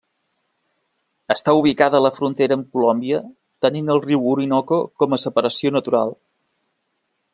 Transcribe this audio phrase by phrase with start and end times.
[1.33, 3.19] Està ubicada a la frontera amb Colòmbia,
[3.67, 6.17] tenint el riu Orinoco com a separació natural.